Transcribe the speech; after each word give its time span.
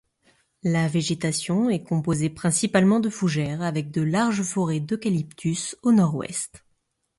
La 0.63 0.87
végétation 0.87 1.69
est 1.69 1.83
composée 1.83 2.31
principalement 2.31 2.99
de 2.99 3.07
fougères 3.09 3.61
avec 3.61 3.91
de 3.91 4.01
larges 4.01 4.41
forêts 4.41 4.79
d'eucalyptus 4.79 5.75
au 5.83 5.91
nord-ouest. 5.91 6.65